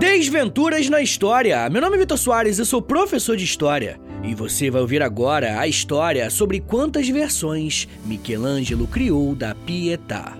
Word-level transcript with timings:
Desventuras 0.00 0.88
na 0.88 1.02
História. 1.02 1.68
Meu 1.68 1.82
nome 1.82 1.96
é 1.96 1.98
Vitor 1.98 2.16
Soares, 2.16 2.58
eu 2.58 2.64
sou 2.64 2.80
professor 2.80 3.36
de 3.36 3.44
História. 3.44 4.00
E 4.24 4.34
você 4.34 4.70
vai 4.70 4.80
ouvir 4.80 5.02
agora 5.02 5.60
a 5.60 5.68
história 5.68 6.30
sobre 6.30 6.58
quantas 6.58 7.06
versões 7.10 7.86
Michelangelo 8.06 8.86
criou 8.86 9.34
da 9.34 9.54
Pietà. 9.54 10.32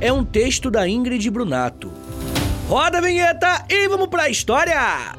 É 0.00 0.10
um 0.10 0.24
texto 0.24 0.70
da 0.70 0.88
Ingrid 0.88 1.28
Brunato. 1.28 1.92
Roda 2.66 2.98
a 2.98 3.00
vinheta 3.02 3.66
e 3.68 3.86
vamos 3.86 4.08
pra 4.08 4.30
história! 4.30 5.14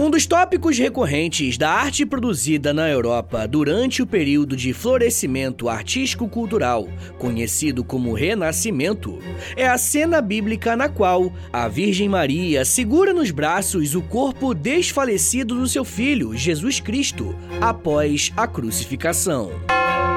Um 0.00 0.08
dos 0.08 0.24
tópicos 0.24 0.78
recorrentes 0.78 1.58
da 1.58 1.70
arte 1.70 2.06
produzida 2.06 2.72
na 2.72 2.88
Europa 2.88 3.46
durante 3.46 4.00
o 4.00 4.06
período 4.06 4.56
de 4.56 4.72
florescimento 4.72 5.68
artístico-cultural, 5.68 6.88
conhecido 7.18 7.84
como 7.84 8.14
Renascimento, 8.14 9.18
é 9.54 9.68
a 9.68 9.76
cena 9.76 10.22
bíblica 10.22 10.74
na 10.74 10.88
qual 10.88 11.30
a 11.52 11.68
Virgem 11.68 12.08
Maria 12.08 12.64
segura 12.64 13.12
nos 13.12 13.30
braços 13.30 13.94
o 13.94 14.00
corpo 14.00 14.54
desfalecido 14.54 15.54
do 15.54 15.68
seu 15.68 15.84
filho, 15.84 16.34
Jesus 16.34 16.80
Cristo, 16.80 17.36
após 17.60 18.32
a 18.34 18.46
crucificação. 18.46 19.50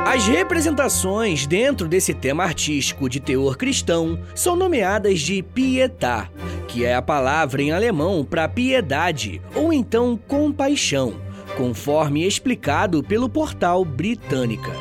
As 0.06 0.28
representações 0.28 1.46
dentro 1.46 1.90
desse 1.90 2.14
tema 2.14 2.44
artístico 2.44 3.10
de 3.10 3.20
teor 3.20 3.58
cristão 3.58 4.18
são 4.34 4.56
nomeadas 4.56 5.20
de 5.20 5.42
pietà, 5.42 6.30
que 6.74 6.84
é 6.84 6.96
a 6.96 7.04
palavra 7.04 7.62
em 7.62 7.72
alemão 7.72 8.26
para 8.26 8.48
piedade 8.48 9.40
ou 9.54 9.72
então 9.72 10.18
compaixão, 10.28 11.22
conforme 11.56 12.26
explicado 12.26 13.04
pelo 13.04 13.30
portal 13.30 13.86
Britânica. 13.86 14.72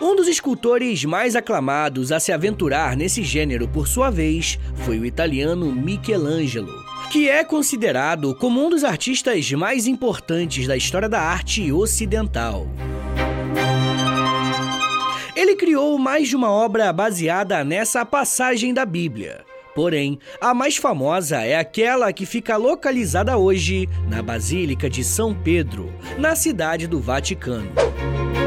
Um 0.00 0.16
dos 0.16 0.26
escultores 0.26 1.04
mais 1.04 1.36
aclamados 1.36 2.10
a 2.10 2.18
se 2.18 2.32
aventurar 2.32 2.96
nesse 2.96 3.22
gênero, 3.22 3.68
por 3.68 3.86
sua 3.86 4.10
vez, 4.10 4.58
foi 4.74 4.98
o 4.98 5.06
italiano 5.06 5.70
Michelangelo, 5.70 6.84
que 7.12 7.28
é 7.28 7.44
considerado 7.44 8.34
como 8.34 8.60
um 8.60 8.68
dos 8.68 8.82
artistas 8.82 9.52
mais 9.52 9.86
importantes 9.86 10.66
da 10.66 10.76
história 10.76 11.08
da 11.08 11.20
arte 11.20 11.70
ocidental. 11.70 12.66
Ele 15.36 15.54
criou 15.54 15.96
mais 15.96 16.28
de 16.28 16.34
uma 16.34 16.50
obra 16.50 16.92
baseada 16.92 17.62
nessa 17.62 18.04
passagem 18.04 18.74
da 18.74 18.84
Bíblia. 18.84 19.44
Porém, 19.74 20.18
a 20.40 20.52
mais 20.52 20.76
famosa 20.76 21.38
é 21.42 21.56
aquela 21.56 22.12
que 22.12 22.26
fica 22.26 22.56
localizada 22.56 23.36
hoje 23.36 23.88
na 24.08 24.22
Basílica 24.22 24.88
de 24.88 25.02
São 25.02 25.34
Pedro, 25.34 25.92
na 26.18 26.36
cidade 26.36 26.86
do 26.86 27.00
Vaticano. 27.00 27.70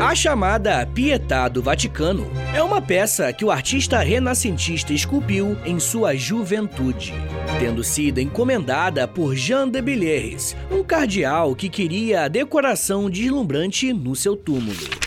A 0.01 0.13
chamada 0.13 0.85
Pietà 0.85 1.47
do 1.47 1.63
Vaticano 1.63 2.29
é 2.53 2.61
uma 2.61 2.81
peça 2.81 3.31
que 3.31 3.45
o 3.45 3.49
artista 3.49 3.99
renascentista 3.99 4.93
esculpiu 4.93 5.57
em 5.65 5.79
sua 5.79 6.15
juventude, 6.15 7.13
tendo 7.59 7.83
sido 7.83 8.19
encomendada 8.19 9.07
por 9.07 9.35
Jean 9.35 9.67
de 9.67 9.81
Villers, 9.81 10.55
um 10.69 10.83
cardeal 10.83 11.55
que 11.55 11.69
queria 11.69 12.25
a 12.25 12.27
decoração 12.27 13.09
deslumbrante 13.09 13.93
no 13.93 14.15
seu 14.15 14.35
túmulo. 14.35 15.04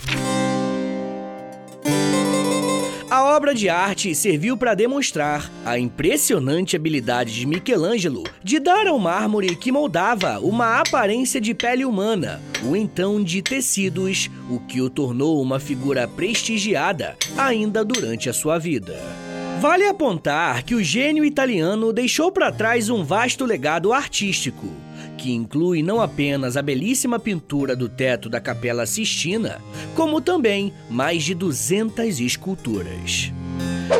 A 3.19 3.35
obra 3.35 3.53
de 3.53 3.67
arte 3.67 4.15
serviu 4.15 4.55
para 4.55 4.73
demonstrar 4.73 5.51
a 5.65 5.77
impressionante 5.77 6.77
habilidade 6.77 7.37
de 7.37 7.45
Michelangelo 7.45 8.23
de 8.41 8.61
dar 8.61 8.87
ao 8.87 8.97
mármore 8.97 9.57
que 9.57 9.73
moldava 9.73 10.39
uma 10.39 10.79
aparência 10.79 11.41
de 11.41 11.53
pele 11.53 11.83
humana, 11.83 12.41
ou 12.63 12.77
então 12.77 13.21
de 13.21 13.41
tecidos, 13.41 14.29
o 14.49 14.57
que 14.61 14.79
o 14.79 14.89
tornou 14.89 15.41
uma 15.41 15.59
figura 15.59 16.07
prestigiada 16.07 17.17
ainda 17.37 17.83
durante 17.83 18.29
a 18.29 18.33
sua 18.33 18.57
vida. 18.57 18.97
Vale 19.59 19.85
apontar 19.85 20.63
que 20.63 20.73
o 20.73 20.81
gênio 20.81 21.25
italiano 21.25 21.91
deixou 21.91 22.31
para 22.31 22.53
trás 22.53 22.89
um 22.89 23.03
vasto 23.03 23.43
legado 23.43 23.91
artístico 23.91 24.69
que 25.19 25.33
inclui 25.33 25.83
não 25.83 25.99
apenas 25.99 26.55
a 26.55 26.61
belíssima 26.61 27.19
pintura 27.19 27.75
do 27.75 27.89
teto 27.89 28.29
da 28.29 28.39
Capela 28.39 28.85
Sistina, 28.85 29.61
como 29.93 30.21
também 30.21 30.73
mais 30.89 31.23
de 31.23 31.35
200 31.35 32.21
esculturas. 32.21 33.31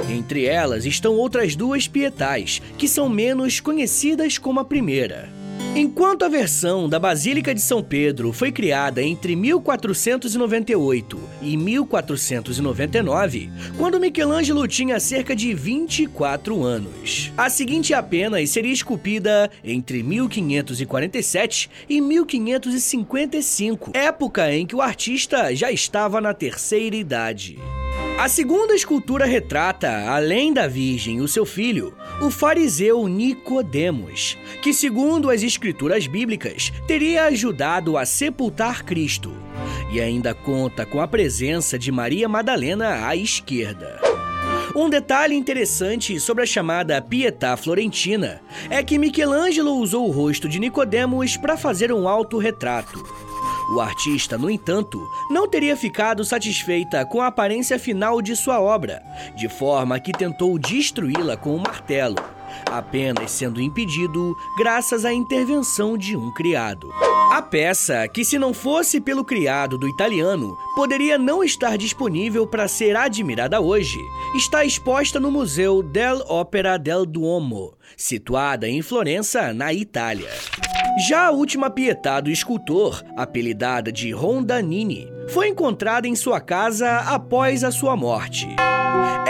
Entre 0.09 0.45
elas 0.45 0.85
estão 0.85 1.15
outras 1.15 1.57
duas 1.57 1.87
pietais, 1.87 2.61
que 2.77 2.87
são 2.87 3.09
menos 3.09 3.59
conhecidas 3.59 4.37
como 4.37 4.61
a 4.61 4.65
primeira. 4.65 5.38
Enquanto 5.75 6.25
a 6.25 6.27
versão 6.27 6.89
da 6.89 6.99
Basílica 6.99 7.53
de 7.53 7.61
São 7.61 7.83
Pedro 7.83 8.33
foi 8.33 8.51
criada 8.51 9.03
entre 9.03 9.35
1498 9.35 11.19
e 11.41 11.55
1499, 11.55 13.51
quando 13.77 13.99
Michelangelo 13.99 14.67
tinha 14.67 14.99
cerca 14.99 15.35
de 15.35 15.53
24 15.53 16.63
anos. 16.63 17.31
A 17.37 17.49
seguinte 17.49 17.93
apenas 17.93 18.49
seria 18.49 18.73
esculpida 18.73 19.49
entre 19.63 20.01
1547 20.01 21.69
e 21.87 22.01
1555, 22.01 23.91
época 23.93 24.51
em 24.53 24.65
que 24.65 24.75
o 24.75 24.81
artista 24.81 25.55
já 25.55 25.71
estava 25.71 26.19
na 26.19 26.33
terceira 26.33 26.95
idade. 26.95 27.59
A 28.19 28.27
segunda 28.27 28.75
escultura 28.75 29.25
retrata, 29.25 30.09
além 30.09 30.51
da 30.51 30.67
Virgem 30.67 31.19
e 31.19 31.21
o 31.21 31.27
seu 31.27 31.45
filho, 31.45 31.95
o 32.21 32.29
fariseu 32.29 33.07
Nicodemos, 33.07 34.37
que 34.61 34.73
segundo 34.73 35.29
as 35.29 35.41
escrituras 35.41 36.05
bíblicas, 36.05 36.71
teria 36.85 37.25
ajudado 37.25 37.97
a 37.97 38.05
sepultar 38.05 38.83
Cristo, 38.83 39.31
e 39.91 40.01
ainda 40.01 40.33
conta 40.33 40.85
com 40.85 40.99
a 40.99 41.07
presença 41.07 41.79
de 41.79 41.91
Maria 41.91 42.27
Madalena 42.27 43.07
à 43.07 43.15
esquerda. 43.15 43.99
Um 44.75 44.89
detalhe 44.89 45.35
interessante 45.35 46.19
sobre 46.19 46.43
a 46.43 46.45
chamada 46.45 47.01
Pietà 47.01 47.57
Florentina 47.57 48.41
é 48.69 48.83
que 48.83 48.99
Michelangelo 48.99 49.75
usou 49.75 50.07
o 50.07 50.11
rosto 50.11 50.47
de 50.47 50.59
Nicodemos 50.59 51.37
para 51.37 51.57
fazer 51.57 51.91
um 51.91 52.07
autorretrato. 52.07 53.28
O 53.71 53.79
artista, 53.79 54.35
no 54.35 54.49
entanto, 54.49 54.99
não 55.29 55.47
teria 55.47 55.77
ficado 55.77 56.25
satisfeita 56.25 57.05
com 57.05 57.21
a 57.21 57.27
aparência 57.27 57.77
final 57.77 58.19
de 58.19 58.35
sua 58.35 58.59
obra, 58.59 59.03
de 59.35 59.47
forma 59.47 59.99
que 59.99 60.11
tentou 60.11 60.57
destruí-la 60.57 61.37
com 61.37 61.55
um 61.55 61.59
martelo, 61.59 62.15
apenas 62.65 63.31
sendo 63.31 63.61
impedido 63.61 64.35
graças 64.57 65.05
à 65.05 65.13
intervenção 65.13 65.97
de 65.97 66.15
um 66.15 66.33
criado. 66.33 66.89
A 67.31 67.41
peça, 67.41 68.07
que 68.07 68.25
se 68.25 68.39
não 68.39 68.53
fosse 68.53 68.99
pelo 68.99 69.23
criado 69.23 69.77
do 69.77 69.87
italiano, 69.87 70.57
poderia 70.75 71.17
não 71.17 71.43
estar 71.43 71.77
disponível 71.77 72.47
para 72.47 72.67
ser 72.67 72.95
admirada 72.95 73.61
hoje, 73.61 73.99
está 74.35 74.65
exposta 74.65 75.19
no 75.19 75.29
Museu 75.29 75.83
dell'Opera 75.83 76.77
del 76.77 77.05
Duomo, 77.05 77.75
situada 77.95 78.67
em 78.67 78.81
Florença, 78.81 79.53
na 79.53 79.71
Itália. 79.71 80.29
Já 81.07 81.27
a 81.27 81.31
última 81.31 81.69
Pietà 81.69 82.19
do 82.19 82.31
escultor, 82.31 83.03
apelidada 83.15 83.91
de 83.91 84.11
Rondanini, 84.11 85.07
foi 85.29 85.49
encontrada 85.49 86.07
em 86.07 86.15
sua 86.15 86.41
casa 86.41 86.97
após 87.01 87.63
a 87.63 87.71
sua 87.71 87.95
morte. 87.95 88.47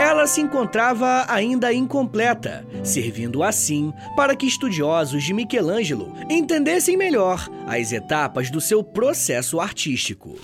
Ela 0.00 0.26
se 0.26 0.40
encontrava 0.40 1.26
ainda 1.28 1.74
incompleta, 1.74 2.66
servindo 2.82 3.42
assim 3.42 3.92
para 4.16 4.34
que 4.34 4.46
estudiosos 4.46 5.22
de 5.22 5.34
Michelangelo 5.34 6.14
entendessem 6.30 6.96
melhor 6.96 7.46
as 7.66 7.92
etapas 7.92 8.50
do 8.50 8.62
seu 8.62 8.82
processo 8.82 9.60
artístico. 9.60 10.38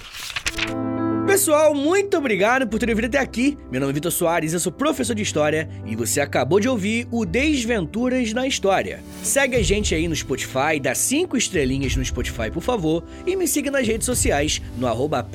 Pessoal, 1.27 1.75
muito 1.75 2.19
obrigado 2.19 2.69
por 2.69 2.79
terem 2.79 2.95
vindo 2.95 3.07
até 3.07 3.19
aqui. 3.19 3.57
Meu 3.71 3.81
nome 3.81 3.93
é 3.93 3.95
Vitor 3.95 4.13
Soares, 4.13 4.53
eu 4.53 4.61
sou 4.61 4.71
professor 4.71 5.15
de 5.15 5.23
História 5.23 5.67
e 5.87 5.97
você 5.97 6.21
acabou 6.21 6.61
de 6.61 6.69
ouvir 6.69 7.09
o 7.11 7.25
Desventuras 7.25 8.35
na 8.35 8.47
História. 8.47 9.03
Segue 9.23 9.57
a 9.57 9.63
gente 9.63 9.95
aí 9.95 10.07
no 10.07 10.15
Spotify, 10.15 10.79
dá 10.79 10.95
cinco 10.95 11.35
estrelinhas 11.35 11.97
no 11.97 12.05
Spotify, 12.05 12.51
por 12.53 12.63
favor, 12.63 13.03
e 13.27 13.35
me 13.35 13.49
siga 13.49 13.71
nas 13.71 13.87
redes 13.87 14.05
sociais 14.05 14.61
no 14.77 14.87
arroba 14.87 15.27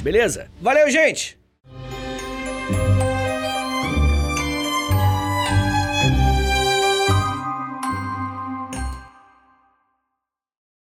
beleza? 0.00 0.48
Valeu, 0.60 0.90
gente! 0.90 1.43
Thank 2.66 3.02
you. 3.02 3.13